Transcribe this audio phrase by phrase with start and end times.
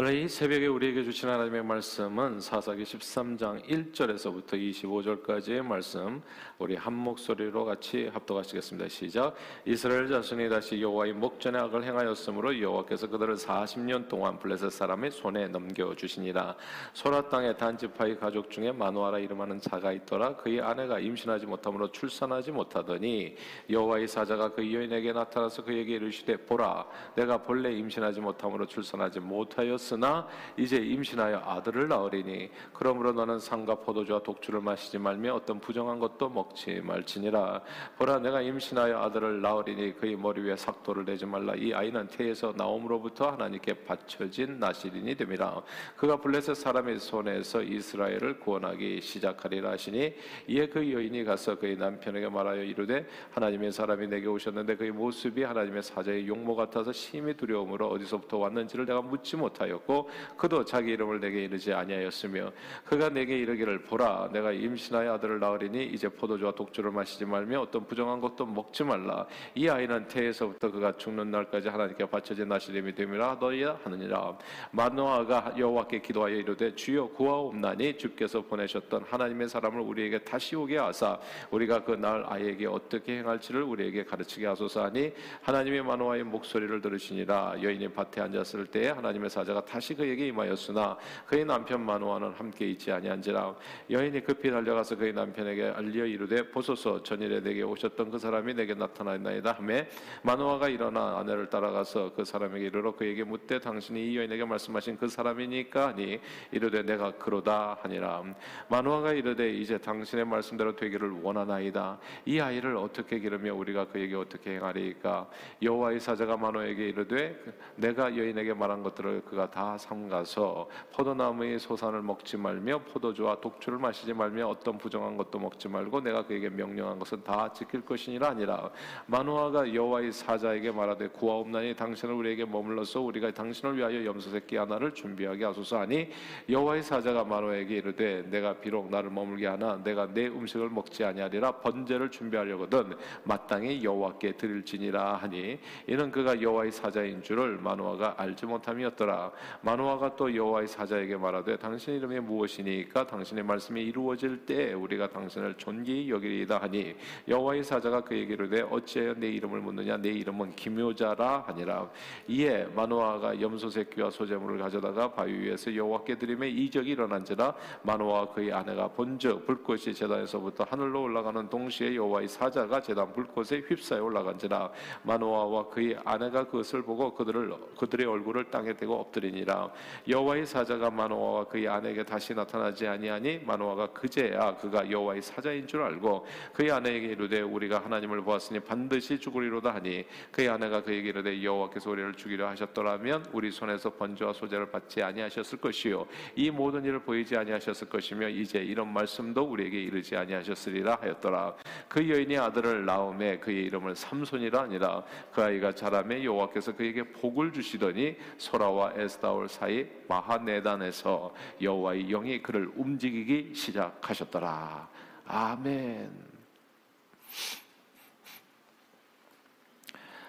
[0.00, 6.22] 오늘 이 새벽에 우리에게 주신 하나님의 말씀은 사사기 13장 1절에서부터 25절까지의 말씀
[6.60, 8.88] 우리 한 목소리로 같이 합독하시겠습니다.
[8.88, 9.34] 시작.
[9.64, 15.92] 이스라엘 자손이 다시 여호와의 목전에 악을 행하였으므로 여호와께서 그들을 40년 동안 블레셋 사람의 손에 넘겨
[15.92, 16.54] 주시니라.
[16.92, 20.36] 소라 땅에 단지파의 가족 중에 마누아라 이름하는 자가 있더라.
[20.36, 23.34] 그의 아내가 임신하지 못함으로 출산하지 못하더니
[23.68, 26.86] 여호와의 사자가 그 여인에게 나타나서 그에게 이르시되 보라
[27.16, 30.26] 내가 본래 임신하지 못함으로 출산하지 못하였 있으나
[30.56, 36.80] 이제 임신하여 아들을 낳으리니 그러므로 너는 상과 포도주와 독주를 마시지 말며 어떤 부정한 것도 먹지
[36.82, 37.62] 말지니라.
[37.96, 41.54] 보라 내가 임신하여 아들을 낳으리니 그의 머리 위에 삭도를 내지 말라.
[41.54, 45.62] 이 아이는 태에서 나옴으로부터 하나님께 바쳐진 나시린이 됨이라.
[45.96, 50.14] 그가 블레셋 사람의 손에서 이스라엘을 구원하기 시작하리라 하시니
[50.48, 55.82] 이에 그 여인이 가서 그의 남편에게 말하여 이르되 하나님의 사람이 내게 오셨는데 그의 모습이 하나님의
[55.82, 61.44] 사자의 용모 같아서 심히 두려움으로 어디서부터 왔는지를 내가 묻지 못하여 아니하였고 그도 자기 이름을 내게
[61.44, 62.52] 이르지 아니하였으며
[62.84, 68.20] 그가 내게 이르기를 보라 내가 임신하여 아들을 낳으리니 이제 포도주와 독주를 마시지 말며 어떤 부정한
[68.20, 69.26] 것도 먹지 말라.
[69.54, 74.36] 이 아이는 태에서부터 그가 죽는 날까지 하나님께 바쳐진 나시림이 됨이라 너희야 하느니라.
[74.72, 81.18] 마노아가 여호와께 기도하여 이르되 주여 구하옵나니 주께서 보내셨던 하나님의 사람을 우리에게 다시 오게 하사
[81.50, 85.12] 우리가 그 날 아이에게 어떻게 행할지를 우리에게 가르치게 하소서 하니
[85.42, 87.56] 하나님의 마노아의 목소리를 들으시니라.
[87.60, 93.54] 여인이 밭에 앉았을 때에 하나님의 사자가 다시 그에게 임하였으나 그의 남편 마노아는 함께 있지 아니한지라.
[93.90, 99.52] 여인이 급히 달려가서 그의 남편에게 알려 이르되 보소서 전일에 내게 오셨던 그 사람이 내게 나타나있나이다
[99.52, 99.88] 하매
[100.22, 105.88] 마노아가 일어나 아내를 따라가서 그 사람에게 이르러 그에게 묻되 당신이 이 여인에게 말씀하신 그 사람이니까
[105.88, 108.22] 하니 이르되 내가 그로다 하니라.
[108.68, 111.98] 마노아가 이르되 이제 당신의 말씀대로 되기를 원하나이다.
[112.26, 115.28] 이 아이를 어떻게 기르며 우리가 그에게 어떻게 행하리까?
[115.62, 117.36] 여호와의 사자가 마노에게 이르되
[117.76, 124.48] 내가 여인에게 말한 것들을 그가 다 삼가서 포도나무의 소산을 먹지 말며 포도주와 독주를 마시지 말며
[124.48, 128.70] 어떤 부정한 것도 먹지 말고 내가 그에게 명령한 것은 다 지킬 것이니라 아니라.
[129.06, 135.44] 마누아가 여호와의 사자에게 말하되 구하옵나니 당신을 우리에게 머물러서 우리가 당신을 위하여 염소 새끼 하나를 준비하게
[135.44, 136.10] 하소서 하니
[136.48, 142.10] 여호와의 사자가 마누아에게 이르되 내가 비록 나를 머물게 하나 내가 내 음식을 먹지 아니하리라 번제를
[142.10, 150.34] 준비하려거든 마땅히 여호와께 드릴지니라 하니 이는 그가 여호와의 사자인 줄을 마누아가 알지 못함이었더라 마노아가 또
[150.34, 156.94] 여호와의 사자에게 말하되 당신 이름이 무엇이니까 당신의 말씀이 이루어질 때 우리가 당신을 존귀히 여기리이다 하니
[157.26, 159.96] 여호와의 사자가 그에게 이르되 어찌하여 내 이름을 묻느냐?
[159.96, 161.90] 내 이름은 기묘자라 하니라.
[162.28, 168.88] 이에 마노아가 염소 새끼와 소재물을 가져다가 바위 위에서 여호와께 드림에 이적이 일어난지라 마노아와 그의 아내가
[168.88, 174.70] 본즉 불꽃이 제단에서부터 하늘로 올라가는 동시에 여호와의 사자가 제단 불꽃에 휩싸여 올라간지라
[175.02, 179.70] 마노아와 그의 아내가 그것을 보고 그들을 그들의 얼굴을 땅에 대고 엎드리 니 아니라.
[180.06, 186.26] 여호와의 사자가 마노아와 그의 아내에게 다시 나타나지 아니하니 마노아가 그제야 그가 여호와의 사자인 줄 알고
[186.52, 192.14] 그의 아내에게 이르되 우리가 하나님을 보았으니 반드시 죽으리로다 하니 그의 아내가 그에게 이르되 여호와께서 우리를
[192.14, 196.06] 죽이려 하셨더라면 우리 손에서 번제와 소제를 받지 아니하셨을 것이요.
[196.34, 201.54] 이 모든 일을 보이지 아니하셨을 것이며 이제 이런 말씀도 우리에게 이르지 아니하셨으리라 하였더라.
[201.88, 205.02] 그 여인이 아들을 낳음에 그의 이름을 삼손이라 아니라.
[205.32, 212.42] 그 아이가 자라매 여호와께서 그에게 복을 주시더니 소라와 에스 다 다올 사이 마하네단에서 여호와의 영이
[212.42, 214.88] 그를 움직이기 시작하셨더라.
[215.26, 216.28] 아멘.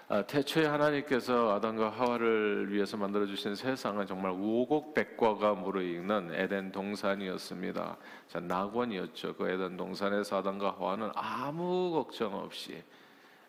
[0.08, 7.96] 아, 태초에 하나님께서 아담과 하와를 위해서 만들어 주신 세상은 정말 우곡백과가 무르익는 에덴 동산이었습니다.
[8.26, 9.36] 자, 낙원이었죠.
[9.36, 12.82] 그 에덴 동산에서 아담과 하와는 아무 걱정 없이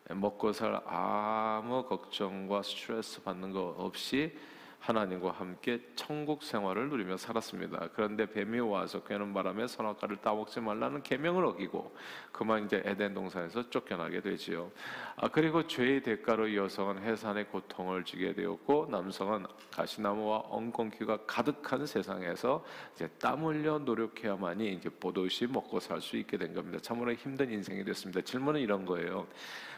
[0.07, 4.37] 먹고 살 아무 걱정과 스트레스 받는 거 없이
[4.81, 7.89] 하나님과 함께 천국 생활을 누리며 살았습니다.
[7.93, 11.95] 그런데 뱀이 와서 그는 바람에 선악과를 따먹지 말라는 계명을 어기고
[12.31, 14.71] 그만 이제 에덴 동산에서 쫓겨나게 되지요.
[15.15, 23.07] 아, 그리고 죄의 대가로 여성은 해산의 고통을 지게 되었고 남성은 가시나무와 엉겅퀴가 가득한 세상에서 이제
[23.19, 26.79] 땀 흘려 노력해야만이 이제 보듯이 먹고 살 수 있게 된 겁니다.
[26.81, 28.21] 참으로 힘든 인생이 됐습니다.
[28.21, 29.27] 질문은 이런 거예요.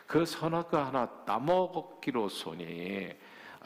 [0.08, 3.10] 그 선악과 하나 따먹기로소니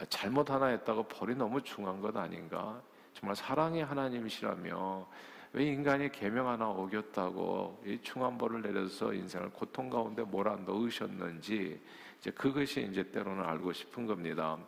[0.08, 2.80] 잘못 하나 했다고 벌이 너무 중한 것 아닌가?
[3.14, 5.06] 정말 사랑의 하나님이시라며
[5.54, 11.80] 왜 인간이 계명 하나 어겼다고 이 중한 벌을 내려서 인생을 고통 가운데 몰아 넣으셨는지
[12.20, 14.58] 이제 그것이 이제 때로는 알고 싶은 겁니다.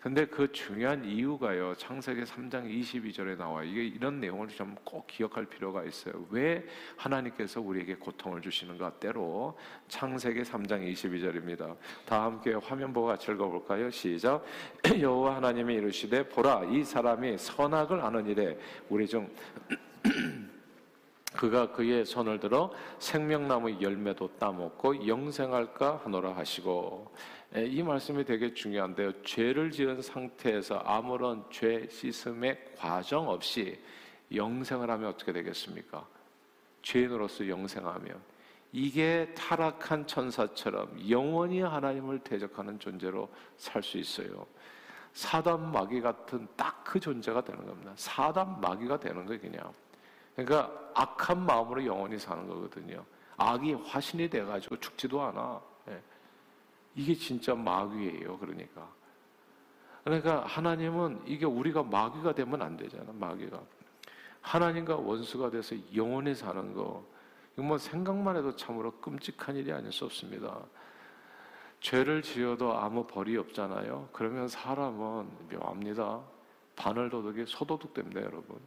[0.00, 1.74] 근데 그 중요한 이유가요.
[1.76, 6.26] 창세기 3장 22절에 나와 이게 이런 내용을 좀 꼭 기억할 필요가 있어요.
[6.30, 6.66] 왜
[6.96, 8.98] 하나님께서 우리에게 고통을 주시는가?
[8.98, 9.56] 때로
[9.88, 11.76] 창세기 3장 22절입니다.
[12.06, 13.90] 다 함께 화면 보고 같이 읽어볼까요?
[13.90, 14.44] 시작.
[15.00, 18.58] 여호와 하나님이 이르시되 보라 이 사람이 선악을 아는 일에
[18.88, 19.28] 우리 중
[21.38, 27.14] 그가 그의 손을 들어 생명나무 열매도 따먹고 영생할까 하노라 하시고
[27.54, 29.22] 예, 이 말씀이 되게 중요한데요.
[29.22, 33.78] 죄를 지은 상태에서 아무런 죄 씻음의 과정 없이
[34.34, 36.04] 영생을 하면 어떻게 되겠습니까?
[36.82, 38.20] 죄인으로서 영생하면
[38.72, 44.44] 이게 타락한 천사처럼 영원히 하나님을 대적하는 존재로 살 수 있어요.
[45.12, 47.92] 사단 마귀 같은 딱 그 존재가 되는 겁니다.
[47.94, 49.72] 사단 마귀가 되는 거예요, 그냥.
[50.38, 53.04] 그러니까 악한 마음으로 영원히 사는 거거든요.
[53.36, 55.60] 악이 화신이 돼가지고 죽지도 않아.
[55.88, 56.00] 예.
[56.94, 58.38] 이게 진짜 마귀예요.
[58.38, 58.88] 그러니까.
[60.04, 63.12] 그러니까 하나님은 이게 우리가 마귀가 되면 안 되잖아.
[63.12, 63.60] 마귀가.
[64.40, 67.04] 하나님과 원수가 돼서 영원히 사는 거.
[67.56, 70.56] 뭐 생각만 해도 참으로 끔찍한 일이 아닐 수 없습니다.
[71.80, 74.10] 죄를 지어도 아무 벌이 없잖아요.
[74.12, 76.20] 그러면 사람은 묘합니다.
[76.76, 78.60] 바늘 도둑이 소도둑 됩니다, 여러분.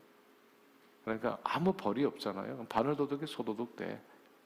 [1.04, 2.66] 그러니까 아무 벌이 없잖아요.
[2.70, 4.00] 바늘도둑이 소도둑 돼.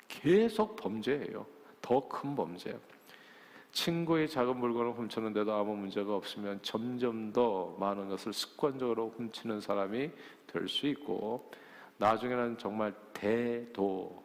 [0.08, 1.46] 계속 범죄예요.
[1.82, 2.78] 더 큰 범죄.
[3.72, 10.10] 친구의 작은 물건을 훔쳤는데도 아무 문제가 없으면 점점 더 많은 것을 습관적으로 훔치는 사람이
[10.48, 11.52] 될 수 있고
[11.98, 14.24] 나중에는 정말 대도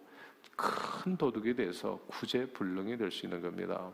[0.56, 3.90] 큰 도둑이 돼서 구제불능이 될 수 있는 겁니다.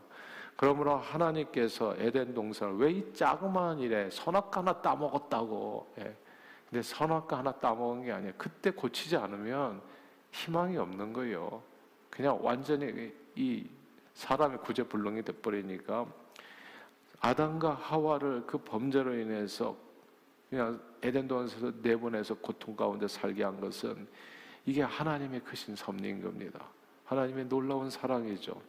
[0.55, 6.15] 그러므로 하나님께서 에덴 동산을 왜 이 자그마한 일에 선악과 하나 따먹었다고 예.
[6.69, 8.33] 근데 선악과 하나 따먹은 게 아니에요.
[8.37, 9.81] 그때 고치지 않으면
[10.31, 11.61] 희망이 없는 거예요.
[12.09, 13.67] 그냥 완전히 이
[14.13, 16.05] 사람의 구제불능이 돼버리니까
[17.19, 19.75] 아담과 하와를 그 범죄로 인해서
[20.49, 24.07] 그냥 에덴 동산에서 내보내서 고통 가운데 살게 한 것은
[24.65, 26.65] 이게 하나님의 크신 섭리인 겁니다.
[27.05, 28.59] 하나님의 놀라운 사랑이죠.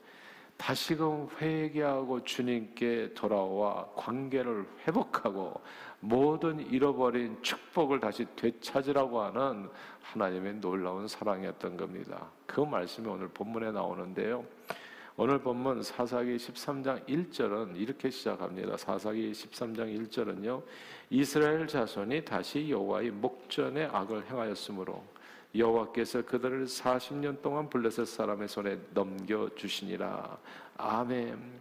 [0.58, 5.60] 다시금 회개하고 주님께 돌아와 관계를 회복하고
[6.00, 9.70] 모든 잃어버린 축복을 다시 되찾으라고 하는
[10.02, 12.26] 하나님의 놀라운 사랑이었던 겁니다.
[12.44, 14.44] 그 말씀이 오늘 본문에 나오는데요.
[15.16, 18.76] 오늘 본문 사사기 13장 1절은 이렇게 시작합니다.
[18.76, 20.62] 사사기 13장 1절은요.
[21.10, 25.02] 이스라엘 자손이 다시 여호와의 목전에 악을 행하였으므로
[25.58, 30.38] 여호와께서 그들을 40년 동안 블레셋 사람의 손에 넘겨 주시니라.
[30.76, 31.60] 아멘.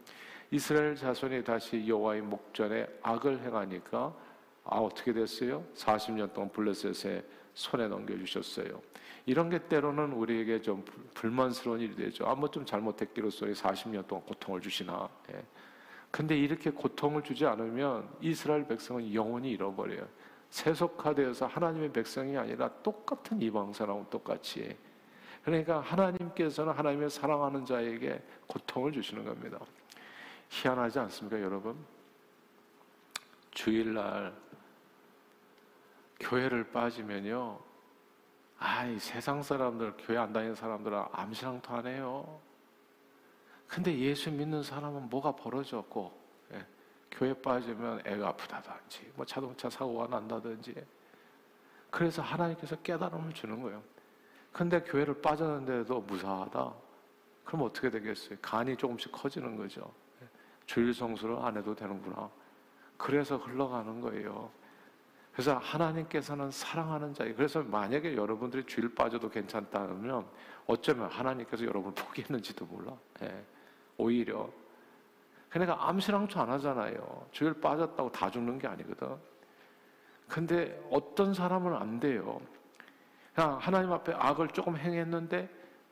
[0.52, 4.16] 이스라엘 자손이 다시 여호와의 목전에 악을 행하니까
[4.64, 5.66] 아 어떻게 됐어요?
[5.76, 7.24] 40년 동안 블레셋의
[7.54, 8.82] 손에 넘겨 주셨어요.
[9.26, 12.26] 이런 게 때로는 우리에게 좀 불만스러운 일이 되죠.
[12.28, 15.10] 아, 뭐 좀 잘못했기로써 40년 동안 고통을 주시나.
[15.34, 15.44] 예.
[16.12, 20.08] 근데 이렇게 고통을 주지 않으면 이스라엘 백성은 영원히 잃어버려요.
[20.50, 24.78] 세속화되어서 하나님의 백성이 아니라 똑같은 이방 사람은 똑같이.
[25.44, 29.60] 그러니까 하나님께서는 하나님의 사랑하는 자에게 고통을 주시는 겁니다.
[30.50, 31.78] 희한하지 않습니까, 여러분?
[33.52, 34.34] 주일날
[36.20, 37.60] 교회를 빠지면요.
[38.60, 42.40] 아이, 세상 사람들, 교회 안 다니는 사람들은 암시랑도 안 해요.
[43.68, 46.27] 근데 예수 믿는 사람은 뭐가 벌어졌고,
[47.18, 50.76] 교회 빠지면 애가 아프다든지, 뭐 자동차 사고가 난다든지.
[51.90, 53.82] 그래서 하나님께서 깨달음을 주는 거예요.
[54.52, 56.74] 근데 교회를 빠졌는데도 무사하다?
[57.44, 58.38] 그럼 어떻게 되겠어요?
[58.40, 59.92] 간이 조금씩 커지는 거죠.
[60.68, 62.30] 주일 성수를 안 해도 되는구나.
[62.98, 64.52] 그래서 흘러가는 거예요.
[65.32, 67.36] 그래서 하나님께서는 사랑하는 자예요.
[67.36, 70.28] 그래서 만약에 여러분들이 주일 빠져도 괜찮다면
[70.68, 72.96] 어쩌면 하나님께서 여러분을 포기했는지도 몰라.
[73.24, 73.44] 예.
[73.98, 74.50] 오히려
[75.50, 77.28] 그러니까 암시랑도 안 하잖아요.
[77.32, 79.16] 주일 빠졌다고 다 죽는 게 아니거든.
[80.28, 82.40] 근데 어떤 사람은 안 돼요.
[83.34, 85.50] 그냥 하나님 앞에 악을 조금 행했는데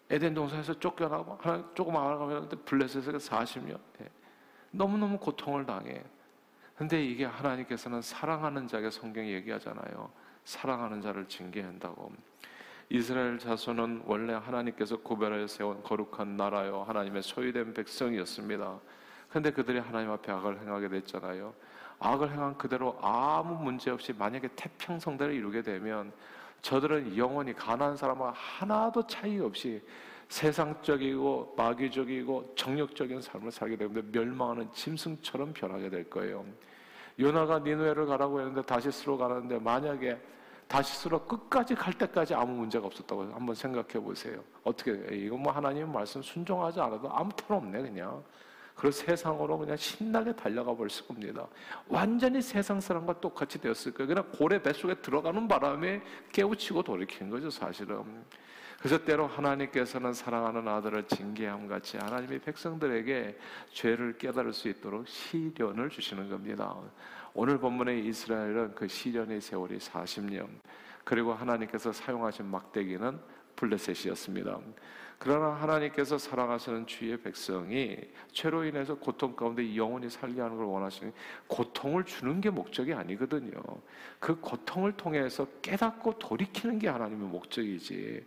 [0.09, 4.09] 에덴 동산에서 쫓겨나고 하나 조금 알아가면 블레셋에서 40년 네.
[4.71, 6.03] 너무너무 고통을 당해.
[6.75, 10.11] 근데 이게 하나님께서는 사랑하는 자에게 성경이 얘기하잖아요.
[10.43, 12.11] 사랑하는 자를 징계한다고.
[12.89, 18.79] 이스라엘 자손은 원래 하나님께서 구별하여 세운 거룩한 나라요 하나님의 소유된 백성이었습니다.
[19.35, 21.53] 근데 그들이 하나님 앞에 악을 행하게 됐잖아요.
[21.99, 26.13] 악을 행한 그대로 아무 문제 없이 만약에 태평성대를 이루게 되면
[26.61, 29.83] 저들은 영원히 가난한 사람과 하나도 차이 없이
[30.29, 36.45] 세상적이고 마귀적이고 정력적인 삶을 살게 되는데 멸망하는 짐승처럼 변하게 될 거예요.
[37.19, 40.17] 요나가 니누에를 가라고 했는데 다시 스로 가는데 만약에
[40.69, 44.41] 다시 스로 끝까지 갈 때까지 아무 문제가 없었다고 한번 생각해 보세요.
[44.63, 48.23] 어떻게 이거 뭐 하나님 말씀 순종하지 않아도 아무 탈 없네 그냥.
[48.75, 51.47] 그 세상으로 그냥 신나게 달려가 버렸을 겁니다.
[51.87, 54.07] 완전히 세상 사람과 똑같이 되었을 거예요.
[54.07, 56.01] 그냥 고래 뱃속에 들어가는 바람에
[56.33, 58.03] 깨우치고 돌이킨 거죠, 사실은.
[58.77, 63.39] 그래서 때로 하나님께서는 사랑하는 아들을 징계함 같이 하나님이 백성들에게
[63.71, 66.75] 죄를 깨달을 수 있도록 시련을 주시는 겁니다.
[67.33, 70.47] 오늘 본문의 이스라엘은 그 시련의 세월이 40년,
[71.03, 73.19] 그리고 하나님께서 사용하신 막대기는
[73.55, 74.59] 블레셋이었습니다.
[75.17, 77.97] 그러나 하나님께서 사랑하시는 주의 백성이
[78.31, 81.13] 죄로 인해서 고통 가운데 영원히 살게 하는 걸 원하시는
[81.47, 83.51] 고통을 주는 게 목적이 아니거든요.
[84.19, 88.25] 그 고통을 통해서 깨닫고 돌이키는 게 하나님의 목적이지.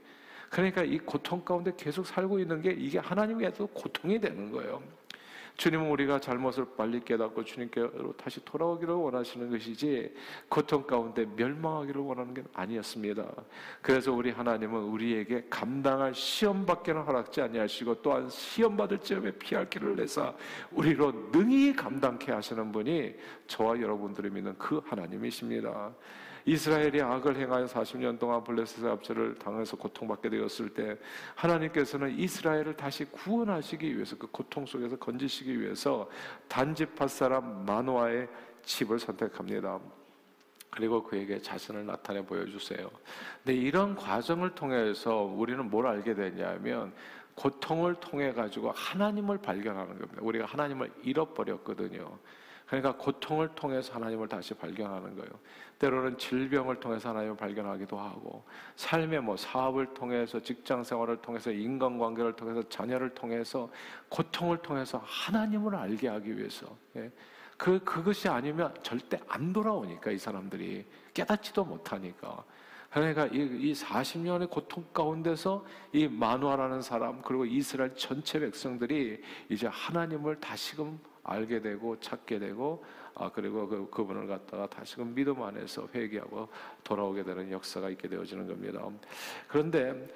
[0.51, 4.83] 그러니까 이 고통 가운데 계속 살고 있는 게 이게 하나님께도 고통이 되는 거예요.
[5.59, 10.15] 주님은 우리가 잘못을 빨리 깨닫고 주님께로 다시 돌아오기를 원하시는 것이지
[10.49, 13.27] 고통 가운데 멸망하기를 원하는 게 아니었습니다.
[13.83, 20.33] 그래서 우리 하나님은 우리에게 감당할 시험밖에는 허락지 아니하시고 또한 시험 받을 점에 피할 길을 내사
[20.71, 23.17] 우리로 능히 감당케 하시는 분이
[23.49, 25.93] 저와 여러분들이 믿는 그 하나님이십니다.
[26.49, 30.97] 이스라엘이 악을 행하여 40년 동안 블레셋의 압제를 당해서 고통받게 되었을 때
[31.35, 36.09] 하나님께서는 이스라엘을 다시 구원하시기 위해서 그 고통 속에서 건지시기 위해서
[36.49, 38.29] 단지파 사람 마노아의
[38.63, 39.79] 집을 선택합니다.
[40.71, 42.91] 그리고 그에게 자신을 나타내 보여주세요.
[43.45, 46.95] 근데 이런 과정을 통해서 우리는 뭘 알게 되냐면
[47.35, 50.23] 고통을 통해 가지고 하나님을 발견하는 겁니다.
[50.23, 52.19] 우리가 하나님을 잃어버렸거든요.
[52.69, 55.31] 그러니까 고통을 통해서 하나님을 다시 발견하는 거예요.
[55.79, 58.45] 때로는 질병을 통해서 하나님을 발견하기도 하고,
[58.77, 63.71] 삶의 뭐 사업을 통해서, 직장 생활을 통해서, 인간관계를 통해서, 자녀를 통해서,
[64.11, 66.77] 고통을 통해서 하나님을 알게 하기 위해서.
[66.97, 67.11] 예.
[67.57, 70.85] 그, 그것이 아니면 절대 안 돌아오니까, 이 사람들이.
[71.15, 72.45] 깨닫지도 못하니까.
[72.91, 80.39] 그러니까 이, 이 40년의 고통 가운데서 이 마누아라는 사람, 그리고 이스라엘 전체 백성들이 이제 하나님을
[80.39, 80.99] 다시금
[81.29, 86.49] 알게 되고 찾게 되고 아 그리고 그 그분을 갖다가 다시금 믿음 안에서 회개하고
[86.85, 88.81] 돌아오게 되는 역사가 있게 되어지는 겁니다.
[89.49, 90.09] 그런데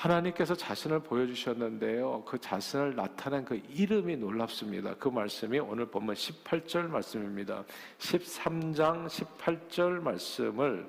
[0.00, 2.24] 하나님께서 자신을 보여주셨는데요.
[2.26, 4.94] 그 자신을 나타낸 그 이름이 놀랍습니다.
[4.94, 7.64] 그 말씀이 오늘 보면 18절 말씀입니다.
[7.98, 10.88] 13장 18절 말씀을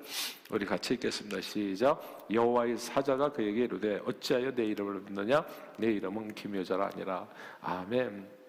[0.50, 1.42] 우리 같이 읽겠습니다.
[1.42, 2.26] 시작.
[2.30, 5.44] 여호와의 사자가 그에게 이르되 어찌하여 내 이름을 믿느냐?
[5.76, 7.28] 내 이름은 기묘자라 아니라.
[7.60, 8.41] 아멘.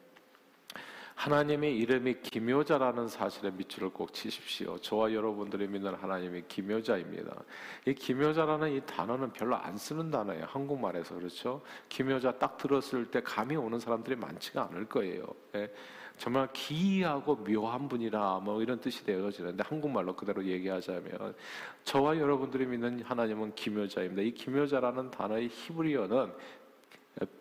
[1.15, 4.77] 하나님의 이름이 기묘자라는 사실에 밑줄을 꼭 치십시오.
[4.79, 7.43] 저와 여러분들이 믿는 하나님이 기묘자입니다.
[7.88, 10.46] 이 기묘자라는 이 단어는 별로 안 쓰는 단어예요.
[10.48, 11.62] 한국말에서 그렇죠.
[11.89, 15.25] 기묘자 딱 들었을 때 감이 오는 사람들이 많지가 않을 거예요.
[15.55, 15.72] 예.
[16.17, 21.36] 정말 기이하고 묘한 분이라 뭐 이런 뜻이 되어지는데 한국말로 그대로 얘기하자면
[21.84, 24.22] 저와 여러분들이 믿는 하나님은 기묘자입니다.
[24.22, 26.32] 이 기묘자라는 단어의 히브리어는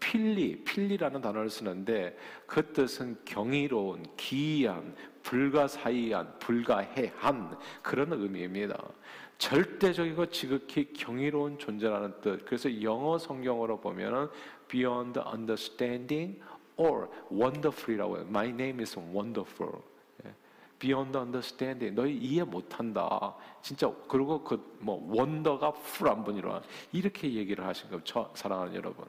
[0.00, 8.76] 필리, 필리라는 단어를 쓰는데 그 뜻은 경이로운, 기이한, 불가사의한, 불가해한 그런 의미입니다.
[9.38, 12.45] 절대적이고 지극히 경이로운 존재라는 뜻.
[12.45, 14.29] 그래서 영어 성경으로 보면은
[14.69, 16.41] beyond understanding
[16.76, 18.26] or wonderful이라고 해요.
[18.29, 19.83] My name is wonderful.
[20.25, 20.35] 예.
[20.79, 21.95] beyond understanding.
[21.95, 23.35] 너희 이해 못한다.
[23.62, 26.61] 진짜 그리고 그 뭐 원더가 풀한 분이라
[26.93, 28.31] 이렇게 얘기를 하신 거죠.
[28.35, 29.07] 사랑하는 여러분.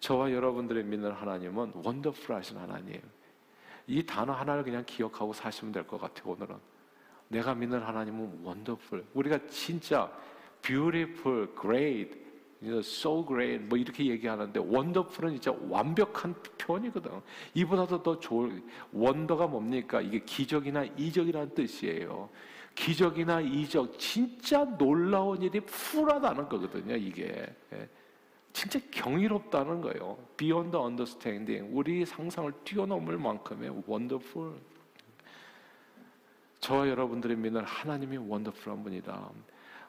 [0.00, 3.00] 저와 여러분들의 믿는 하나님은 원더풀 하신 하나님.
[3.86, 6.56] 이 단어 하나를 그냥 기억하고 사시면 될 것 같아요, 오늘은.
[7.28, 9.04] 내가 믿는 하나님은 원더풀.
[9.14, 10.10] 우리가 진짜
[10.62, 12.26] beautiful, great,
[12.80, 17.10] so great, 뭐 이렇게 얘기하는데 원더풀은 진짜 완벽한 표현이거든.
[17.54, 18.62] 이보다도 더 좋을,
[18.92, 20.00] 원더가 뭡니까?
[20.00, 22.28] 이게 기적이나 이적이라는 뜻이에요.
[22.74, 27.46] 기적이나 이적, 진짜 놀라운 일이 풀하다는 거거든요, 이게.
[28.56, 28.58] 예.
[28.58, 30.16] 진짜 경이롭다는 거예요.
[30.36, 31.68] Beyond understanding.
[31.76, 34.54] 우리 상상을 뛰어넘을 만큼의 wonderful.
[36.60, 39.30] 저와 여러분들이 믿는 하나님이 원더풀한 분이다.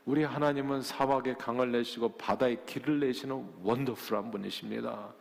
[0.05, 5.13] 우리 하나님은 사막에 강을 내시고 바다에 길을 내시는 원더풀한 분이십니다.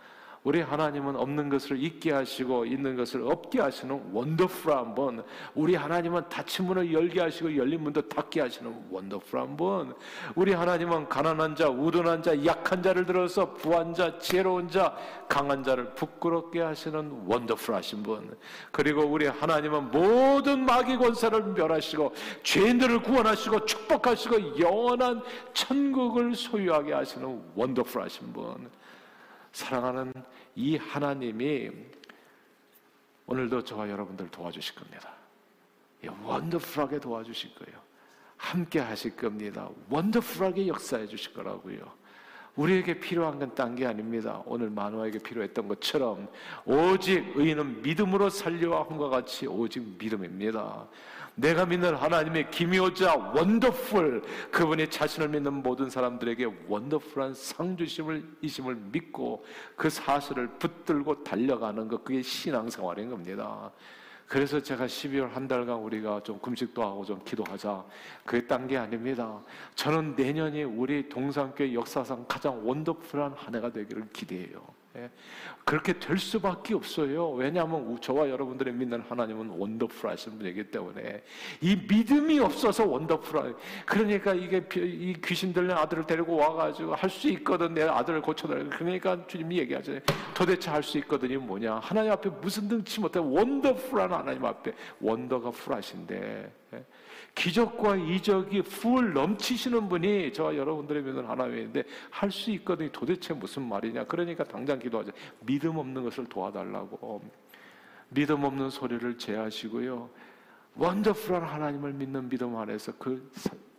[0.46, 5.24] 우리 하나님은 없는 것을 있게 하시고 있는 것을 없게 하시는 원더풀한 분.
[5.56, 9.92] 우리 하나님은 닫힌 문을 열게 하시고 열린 문도 닫게 하시는 원더풀한 분.
[10.36, 14.96] 우리 하나님은 가난한 자, 우둔한 자, 약한 자를 들어서 부한 자, 지혜로운 자,
[15.28, 18.36] 강한 자를 부끄럽게 하시는 원더풀하신 분.
[18.70, 25.22] 그리고 우리 하나님은 모든 마귀 권세를 멸하시고 죄인들을 구원하시고 축복하시고 영원한
[25.54, 28.70] 천국을 소유하게 하시는 원더풀하신 분.
[29.56, 30.12] 사랑하는
[30.54, 31.70] 이 하나님이
[33.24, 35.14] 오늘도 저와 여러분들 도와주실 겁니다.
[36.24, 37.80] 원더풀하게 도와주실 거예요.
[38.36, 39.70] 함께 하실 겁니다.
[39.88, 41.90] 원더풀하게 역사해 주실 거라고요.
[42.54, 44.42] 우리에게 필요한 건 딴 게 아닙니다.
[44.44, 46.28] 오늘 만화에게 필요했던 것처럼
[46.66, 50.86] 오직 의인은 믿음으로 살려와 함과 같이 오직 믿음입니다.
[51.36, 59.44] 내가 믿는 하나님의 기묘자 원더풀 그분이 자신을 믿는 모든 사람들에게 원더풀한 상주심을 이심을 믿고
[59.76, 63.70] 그 사실을 붙들고 달려가는 것 그게 신앙생활인 겁니다.
[64.26, 67.84] 그래서 제가 12월 한 달간 우리가 좀 금식도 하고 좀 기도하자.
[68.24, 69.40] 그게 딴 게 아닙니다.
[69.74, 74.75] 저는 내년이 우리 동산교회 역사상 가장 원더풀한 한 해가 되기를 기대해요.
[74.96, 75.10] 예.
[75.64, 77.30] 그렇게 될 수밖에 없어요.
[77.32, 81.22] 왜냐하면 저와 여러분들의 믿는 하나님은 원더풀하신 분이기 때문에
[81.60, 83.56] 이 믿음이 없어서 원더풀한.
[83.84, 88.68] 그러니까 이게 이 귀신 들린 아들을 데리고 와가지고 할 수 있거든 내 아들을 고쳐달라.
[88.76, 90.02] 그러니까 주님이 얘기하잖아요.
[90.34, 91.80] 도대체 할 수 있거든이 뭐냐?
[91.82, 96.52] 하나님 앞에 무슨 등치 못해 원더풀한 하나님 앞에 원더가 풀하신데.
[97.36, 97.42] 예.
[97.42, 102.90] 기적과 이적이 풀 넘치시는 분이 저와 여러분들의 믿는 하나님인데 할 수 있거든요.
[102.92, 104.04] 도대체 무슨 말이냐?
[104.04, 105.12] 그러니까 당장 기도하자.
[105.40, 107.22] 믿음 없는 것을 도와달라고.
[108.08, 110.08] 믿음 없는 소리를 제하시고요.
[110.76, 113.30] 원더풀한 하나님을 믿는 믿음 안에서 그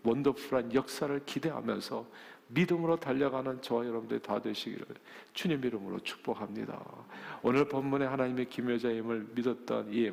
[0.04, 2.06] 원더풀한 역사를 기대하면서
[2.50, 4.86] 믿음으로 달려가는 저와 여러분들이 다 되시기를
[5.34, 6.80] 주님 이름으로 축복합니다.
[7.42, 10.12] 오늘 본문에 하나님의 기묘자임을 믿었던 이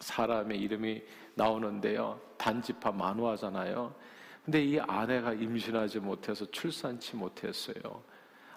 [0.00, 1.02] 사람의 이름이
[1.36, 2.18] 나오는데요.
[2.38, 3.94] 단지파 만화잖아요.
[4.44, 8.02] 근데 이 아내가 임신하지 못해서 출산치 못했어요.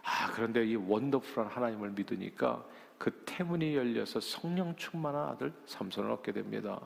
[0.03, 2.65] 아, 그런데 이 원더풀한 하나님을 믿으니까
[2.97, 6.79] 그 태문이 열려서 성령 충만한 아들 삼손을 얻게 됩니다.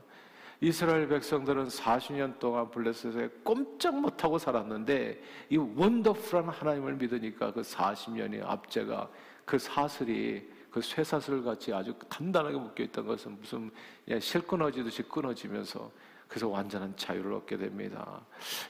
[0.62, 9.10] 이스라엘 백성들은 40년 동안 블레셋에 꼼짝 못하고 살았는데 이 원더풀한 하나님을 믿으니까 그 40년의 압제가
[9.46, 13.70] 그 사슬이 그 쇠사슬 같이 아주 단단하게 묶여 있던 것은 무슨
[14.20, 15.92] 실 끊어지듯이 끊어지면서
[16.34, 18.20] 그래서 완전한 자유를 얻게 됩니다.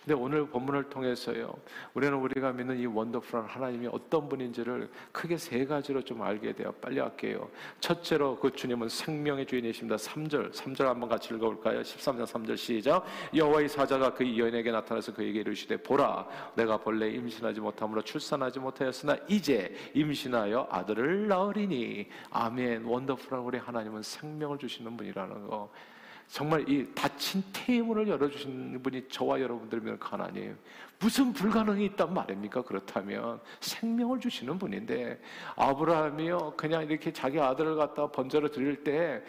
[0.04, 1.54] 근데 오늘 본문을 통해서요,
[1.94, 6.74] 우리는 우리가 믿는 이 원더풀한 하나님이 어떤 분인지를 크게 세 가지로 좀 알게 돼요.
[6.82, 7.50] 빨리 할게요.
[7.80, 9.96] 첫째로 그 주님은 생명의 주인이십니다.
[9.96, 11.80] 3절, 3절 한번 같이 읽어볼까요?
[11.84, 13.06] 13장 3절 시작.
[13.34, 19.74] 여호와의 사자가 그 여인에게 나타나서 그에게 이르시되 보라, 내가 본래 임신하지 못함으로 출산하지 못하였으나 이제
[19.94, 22.84] 임신하여 아들을 낳으리니 아멘.
[22.84, 25.72] 원더풀한 우리 하나님은 생명을 주시는 분이라는 거.
[26.28, 30.58] 정말 이 닫힌 테이블을 열어주시는 분이 저와 여러분들이면 그 하나님.
[31.04, 32.62] 무슨 불가능이 있단 말입니까?
[32.62, 35.20] 그렇다면 생명을 주시는 분인데
[35.58, 39.22] 아브라함이요 그냥 이렇게 자기 아들을 갖다 번제로 드릴 때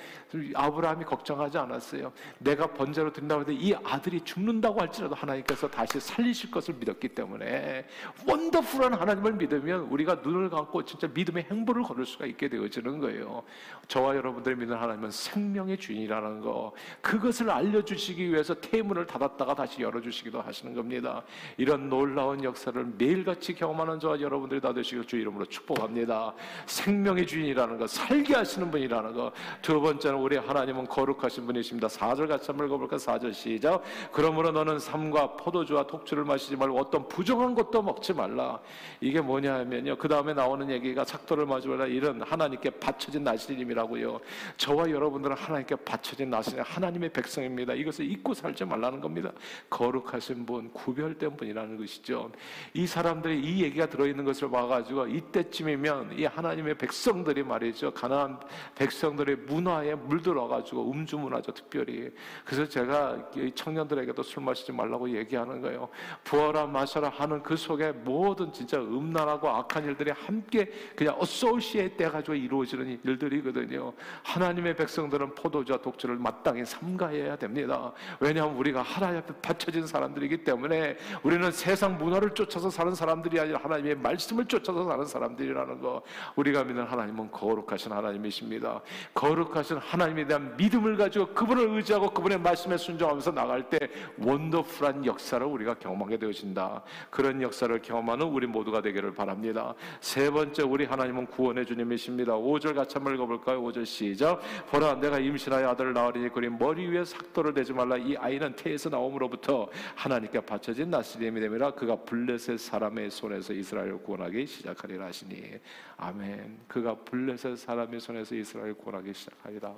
[0.55, 2.13] 아브라함이 걱정하지 않았어요.
[2.39, 7.87] 내가 번제로 드린다고 해도 이 아들이 죽는다고 할지라도 하나님께서 다시 살리실 것을 믿었기 때문에
[8.29, 13.43] 원더풀한 하나님을 믿으면 우리가 눈을 감고 진짜 믿음의 행보를 걸을 수가 있게 되어지는 거예요.
[13.89, 20.75] 저와 여러분들이 믿는 하나님은 생명의 주인이라는 거 그것을 알려주시기 위해서 태문을 닫았다가 다시 열어주시기도 하시는
[20.75, 21.23] 겁니다.
[21.57, 26.35] 이런 놀라운 역사를 매일같이 경험하는 저와 여러분들이 다 되시길 주 이름으로 축복합니다.
[26.67, 29.33] 생명의 주인이라는 것, 살게 하시는 분이라는 것.
[29.63, 31.89] 두 번째는 우리 하나님은 거룩하신 분이십니다.
[31.89, 32.97] 4절 같이 한번 읽어볼까?
[32.97, 33.83] 4절 시작.
[34.13, 38.59] 그러므로 너는 삶과 포도주와 독주를 마시지 말고 어떤 부정한 것도 먹지 말라.
[39.01, 39.97] 이게 뭐냐 하면요.
[39.97, 41.87] 그 다음에 나오는 얘기가 sak도를 마지 말라.
[41.87, 44.21] 이런 하나님께 바쳐진 나시림이라고요.
[44.57, 47.75] 저와 여러분들은 하나님께 바쳐진 나시림, 하나님의 백성입니다.
[47.75, 49.33] 이것을 잊고 살지 말라는 겁니다.
[49.71, 52.31] 거룩하신 분, 구별된 분이 이라는 것이죠.
[52.75, 57.93] 이 사람들이 이 얘기가 들어있는 것을 봐가지고 이때쯤이면 이 하나님의 백성들이 말이죠.
[57.93, 58.41] 가난한
[58.75, 62.11] 백성들의 문화에 물들어가지고 음주 문화죠, 특별히.
[62.45, 65.89] 그래서 제가 청년들에게도 술 마시지 말라고 얘기하는 거예요.
[66.25, 73.01] 부어라 마셔라 하는 그 속에 모든 진짜 음란하고 악한 일들이 함께 그냥 어소시에 떼가지고 이루어지는
[73.05, 73.93] 일들이거든요.
[74.25, 77.93] 하나님의 백성들은 포도주와 독주를 마땅히 삼가해야 됩니다.
[78.21, 83.97] 왜냐하면 우리가 하나님 앞에 바쳐진 사람들이기 때문에 우리는 세상 문화를 쫓아서 사는 사람들이 아니라 하나님의
[83.97, 86.03] 말씀을 쫓아서 사는 사람들이라는 거.
[86.37, 88.81] 우리가 믿는 하나님은 거룩하신 하나님이십니다.
[89.15, 93.79] 거룩하신 하나님에 대한 믿음을 가지고 그분을 의지하고 그분의 말씀에 순종하면서 나갈 때
[94.19, 96.83] 원더풀한 역사를 우리가 경험하게 되어진다.
[97.11, 99.75] 그런 역사를 경험하는 우리 모두가 되기를 바랍니다.
[100.01, 102.35] 세 번째 우리 하나님은 구원의 주님이십니다.
[102.35, 103.63] 5절 같이 한번 읽어볼까요?
[103.63, 104.41] 5절 시작.
[104.71, 107.97] 보라 내가 임신하여 아들을 낳으리니 그리 머리 위에 삭도를 대지 말라.
[107.97, 114.47] 이 아이는 태에서 나옴으로부터 하나님께 바쳐진 나시리 뱀이 되미라 그가 블레셋 사람의 손에서 이스라엘을 구원하기
[114.47, 115.61] 시작하리라 하시니
[115.97, 116.61] 아멘.
[116.69, 119.75] 그가 블레셋 사람의 손에서 이스라엘을 구원하기 시작하리라.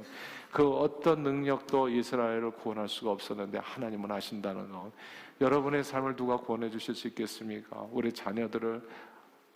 [0.53, 4.93] 그 어떤 능력도 이스라엘을 구원할 수가 없었는데 하나님은 하신다는 것.
[5.41, 7.87] 여러분의 삶을 누가 구원해 주실 수 있겠습니까?
[7.91, 8.83] 우리 자녀들을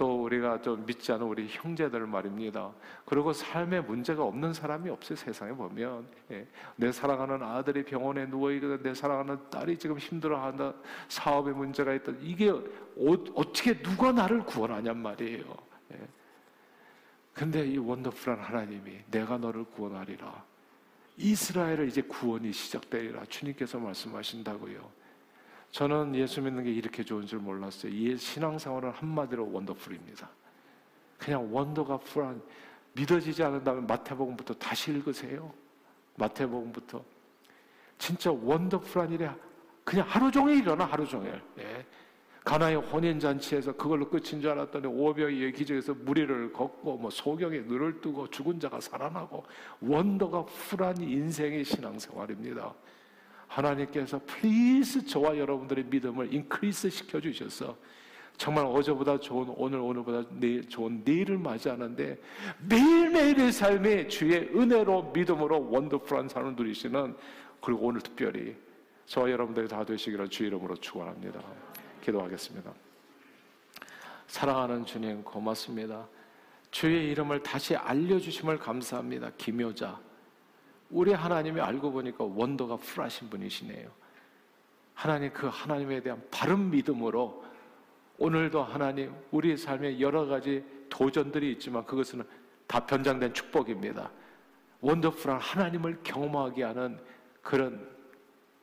[0.01, 2.73] 또 우리가 좀 믿지 않은 우리 형제들 말입니다.
[3.05, 6.47] 그리고 삶에 문제가 없는 사람이 없어요 세상에 보면 예.
[6.75, 10.73] 내 사랑하는 아들이 병원에 누워 있거든 내 사랑하는 딸이 지금 힘들어한다
[11.11, 12.63] 사업에 문제가 있다 이게 어,
[13.35, 15.45] 어떻게 누가 나를 구원하냔 말이에요.
[15.93, 15.99] 예.
[17.35, 20.45] 근데 이 원더풀한 하나님이 내가 너를 구원하리라.
[21.19, 25.00] 이스라엘을 이제 구원이 시작되리라 주님께서 말씀하신다고요.
[25.71, 27.93] 저는 예수 믿는 게 이렇게 좋은 줄 몰랐어요.
[27.93, 30.29] 이 신앙생활은 한마디로 원더풀입니다.
[31.19, 32.43] 그냥 원더가 풀한
[32.95, 35.53] 믿어지지 않는다면 마태복음부터 다시 읽으세요.
[36.17, 37.05] 마태복음부터
[37.99, 39.31] 진짜 원더풀한 일에
[39.85, 41.41] 그냥 하루 종일 일어나 하루 종일.
[41.59, 41.85] 예.
[42.45, 48.01] 가나의 혼인 잔치에서 그걸로 끝인 줄 알았더니 오병이어의 기적에서 물 위를 걷고 뭐 소경의 눈을
[48.01, 49.45] 뜨고 죽은 자가 살아나고
[49.81, 52.75] wonder가 full한 인생의 신앙생활입니다.
[53.51, 57.77] 하나님께서 please 저와 여러분들의 믿음을 increase 시켜 주셔서
[58.37, 62.19] 정말 어제보다 좋은 오늘 오늘보다 내일 좋은 내일을 맞이하는데
[62.69, 67.17] 매일매일의 삶에 주의 은혜로 믿음으로 wonderful한 삶을 누리시는
[67.61, 68.57] 그리고 오늘 특별히
[69.07, 71.43] 저와 여러분들이 다 되시기를 주 이름으로 축원합니다.
[72.03, 72.73] 기도하겠습니다.
[74.29, 76.07] 사랑하는 주님 고맙습니다.
[76.71, 79.33] 주의 이름을 다시 알려주심을 감사합니다.
[79.37, 80.01] 기묘자
[80.91, 83.91] 우리 하나님이 알고 보니까 원더가 풀하신 분이시네요.
[84.95, 87.45] 하나님 그 하나님에 대한 바른 믿음으로
[88.19, 92.23] 오늘도 하나님 우리 삶에 여러 가지 도전들이 있지만 그것은
[92.67, 94.11] 다 변장된 축복입니다.
[94.81, 96.99] 원더풀한 하나님을 경험하게 하는
[97.43, 97.89] 그런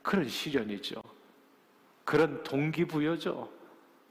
[0.01, 1.01] 그런 시련이죠.
[2.05, 3.49] 그런 동기부여죠.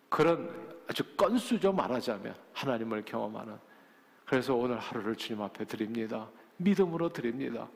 [0.08, 3.56] 그런 아주 건수죠 말하자면 하나님을 경험하는.
[4.24, 6.28] 그래서 오늘 하루를 주님 앞에 드립니다.
[6.56, 7.68] 믿음으로 드립니다.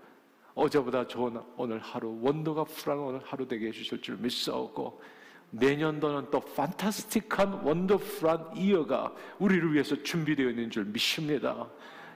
[0.54, 5.00] 어제보다 좋은 오늘 하루, 원더가 풀한 오늘 하루 되게 해주실 줄 믿사오고
[5.50, 11.68] 내년도는 또 판타스틱한 원더풀한 이어가 우리를 위해서 준비되어 있는 줄 믿습니다.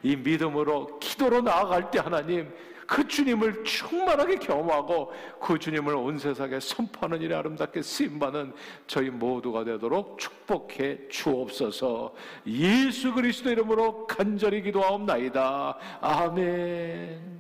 [0.03, 2.53] 이 믿음으로 기도로 나아갈 때 하나님
[2.87, 8.53] 그 주님을 충만하게 경험하고 그 주님을 온 세상에 선포하는 일에 아름답게 쓰임받는
[8.87, 12.14] 저희 모두가 되도록 축복해 주옵소서
[12.47, 15.79] 예수 그리스도 이름으로 간절히 기도하옵나이다.
[16.01, 17.35] 아멘.